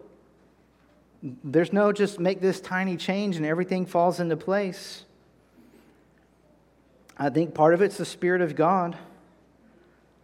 [1.43, 5.05] There's no just make this tiny change and everything falls into place.
[7.17, 8.95] I think part of it's the Spirit of God.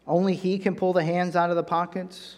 [0.06, 2.38] Only He can pull the hands out of the pockets.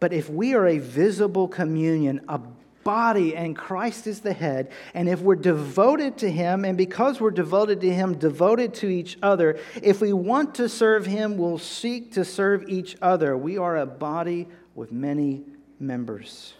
[0.00, 2.40] But if we are a visible communion, a
[2.84, 7.30] body, and Christ is the head, and if we're devoted to Him, and because we're
[7.30, 12.12] devoted to Him, devoted to each other, if we want to serve Him, we'll seek
[12.12, 13.36] to serve each other.
[13.36, 15.44] We are a body with many
[15.80, 16.54] members.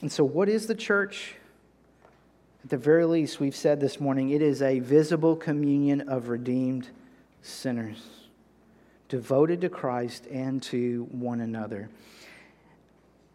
[0.00, 1.34] And so, what is the church?
[2.64, 6.88] At the very least, we've said this morning, it is a visible communion of redeemed
[7.42, 8.02] sinners,
[9.08, 11.88] devoted to Christ and to one another.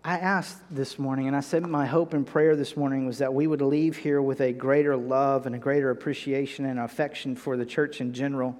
[0.05, 3.33] I asked this morning, and I said my hope and prayer this morning was that
[3.33, 7.55] we would leave here with a greater love and a greater appreciation and affection for
[7.55, 8.59] the church in general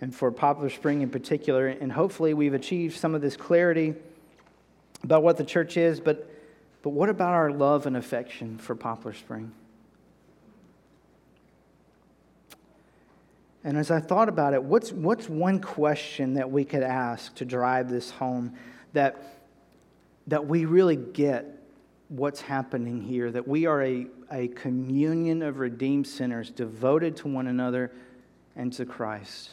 [0.00, 1.68] and for Poplar Spring in particular.
[1.68, 3.94] And hopefully, we've achieved some of this clarity
[5.04, 6.28] about what the church is, but,
[6.82, 9.52] but what about our love and affection for Poplar Spring?
[13.62, 17.44] And as I thought about it, what's, what's one question that we could ask to
[17.44, 18.54] drive this home
[18.92, 19.33] that,
[20.26, 21.60] that we really get
[22.08, 23.30] what's happening here?
[23.30, 27.92] That we are a, a communion of redeemed sinners devoted to one another
[28.56, 29.50] and to Christ.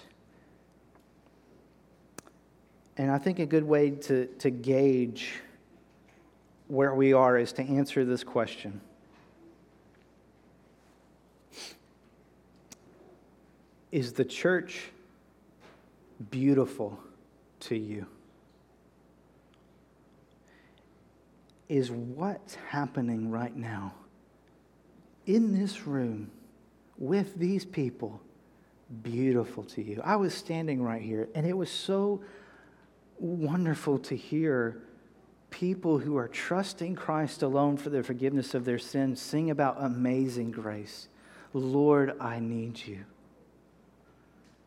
[2.97, 5.39] And I think a good way to, to gauge
[6.67, 8.81] where we are is to answer this question
[13.91, 14.83] Is the church
[16.29, 16.97] beautiful
[17.61, 18.07] to you?
[21.71, 23.93] Is what's happening right now
[25.25, 26.29] in this room
[26.97, 28.19] with these people
[29.03, 30.01] beautiful to you?
[30.03, 32.23] I was standing right here, and it was so
[33.19, 34.81] wonderful to hear
[35.49, 40.51] people who are trusting Christ alone for the forgiveness of their sins sing about amazing
[40.51, 41.07] grace.
[41.53, 43.05] Lord, I need you.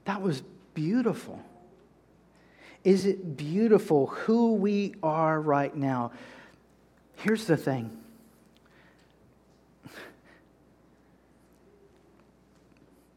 [0.07, 0.43] That was
[0.73, 1.43] beautiful.
[2.83, 6.13] Is it beautiful who we are right now?
[7.17, 7.97] Here's the thing.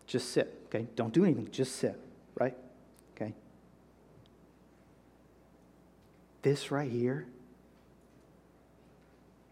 [0.07, 0.87] Just sit, okay?
[0.95, 1.99] Don't do anything, just sit,
[2.35, 2.55] right?
[3.15, 3.33] Okay?
[6.41, 7.27] This right here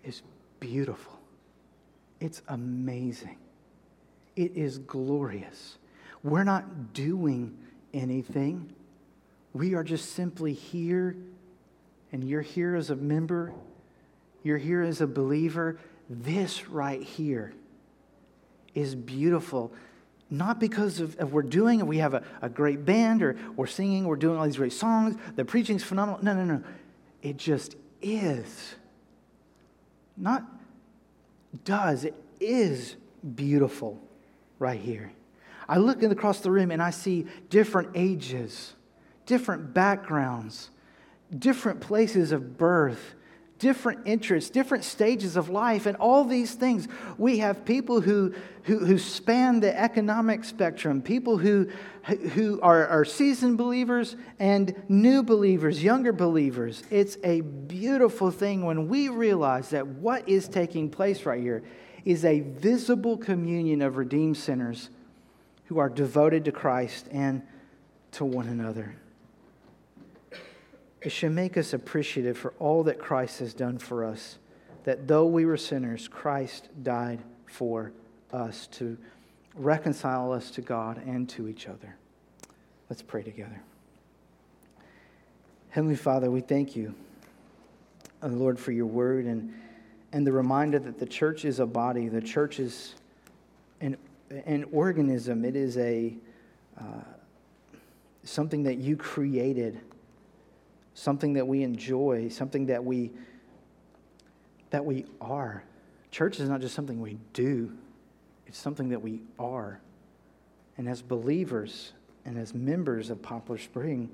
[0.06, 0.22] is
[0.62, 1.20] beautiful.
[2.22, 3.38] It's amazing.
[4.38, 5.78] It is glorious.
[6.24, 7.58] We're not doing
[7.94, 8.74] anything.
[9.54, 11.16] We are just simply here,
[12.12, 13.54] and you're here as a member,
[14.46, 15.78] you're here as a believer.
[16.10, 17.54] This right here
[18.76, 19.74] is beautiful.
[20.30, 23.68] Not because of, of we're doing it, we have a, a great band, or we're
[23.68, 26.24] singing, we're doing all these great songs, the preaching's phenomenal.
[26.24, 26.64] No, no, no.
[27.22, 28.76] It just is.
[30.16, 30.44] Not
[31.64, 32.96] does, it is
[33.36, 34.00] beautiful
[34.60, 35.12] right here.
[35.68, 38.74] I look across the room and I see different ages,
[39.26, 40.70] different backgrounds,
[41.38, 43.16] different places of birth,
[43.60, 46.88] different interests, different stages of life, and all these things.
[47.18, 48.34] We have people who,
[48.64, 51.70] who, who span the economic spectrum, people who,
[52.04, 56.84] who are, are seasoned believers and new believers, younger believers.
[56.92, 61.64] It's a beautiful thing when we realize that what is taking place right here
[62.04, 64.90] is a visible communion of redeemed sinners
[65.66, 67.42] who are devoted to Christ and
[68.12, 68.96] to one another.
[71.06, 74.40] It should make us appreciative for all that Christ has done for us.
[74.86, 77.92] That though we were sinners, Christ died for
[78.34, 78.98] us to
[79.54, 81.96] reconcile us to God and to each other.
[82.90, 83.62] Let's pray together.
[85.70, 86.96] Heavenly Father, we thank you,
[88.24, 89.54] uh, Lord, for your word and,
[90.12, 92.96] and the reminder that the church is a body, the church is
[93.80, 93.96] an,
[94.32, 96.16] an organism, it is a,
[96.80, 97.04] uh,
[98.24, 99.80] something that you created
[100.96, 103.12] something that we enjoy, something that we
[104.72, 105.64] that we are.
[106.10, 107.72] Church is not just something we do,
[108.48, 109.80] it's something that we are.
[110.78, 111.94] And as believers
[112.26, 114.10] and as members of Poplar Spring,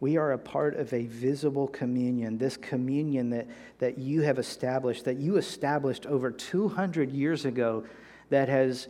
[0.00, 3.46] we are a part of a visible communion, this communion that,
[3.78, 7.84] that you have established, that you established over 200 years ago,
[8.30, 8.88] that has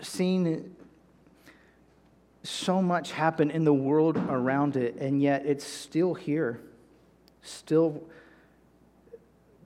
[0.00, 0.76] seen
[2.42, 6.60] so much happened in the world around it, and yet it's still here,
[7.42, 8.02] still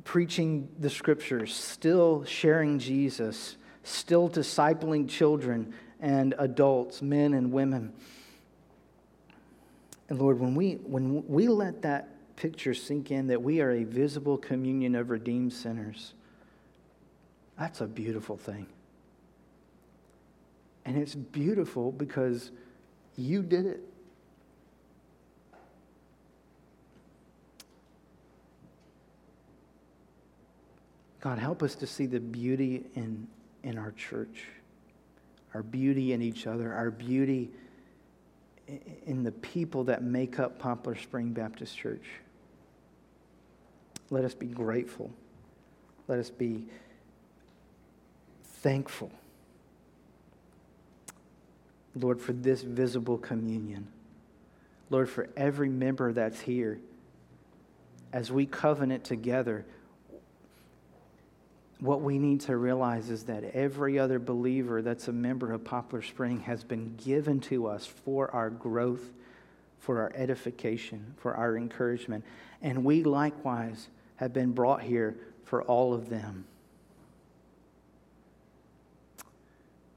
[0.05, 7.93] preaching the scriptures, still sharing Jesus, still discipling children and adults, men and women.
[10.09, 13.85] And Lord, when we, when we let that picture sink in that we are a
[13.85, 16.15] visible communion of redeemed sinners,
[17.59, 18.67] that's a beautiful thing.
[20.85, 22.51] And it's beautiful because
[23.17, 23.81] you did it.
[31.21, 33.29] God, help us to see the beauty in,
[33.63, 34.47] in our church,
[35.55, 37.51] our beauty in each other, our beauty
[39.07, 42.05] in the people that make up Poplar Spring Baptist Church.
[44.11, 45.13] Let us be grateful.
[46.09, 46.67] Let us be
[48.45, 49.13] thankful
[51.95, 53.89] Lord, for this visible communion.
[54.91, 56.79] Lord, for every member that's here,
[58.13, 59.65] as we covenant together,
[61.81, 66.03] what we need to realize is that every other believer that's a member of Poplar
[66.03, 69.11] Spring has been given to us for our growth,
[69.81, 72.25] for our edification, for our encouragement.
[72.61, 76.45] And we likewise have been brought here for all of them.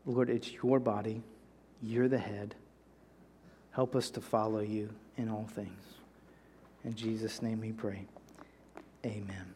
[0.05, 1.21] Lord, it's your body.
[1.85, 2.55] You're the head.
[3.69, 5.83] Help us to follow you in all things.
[6.83, 8.07] In Jesus' name we pray.
[9.05, 9.53] Amen.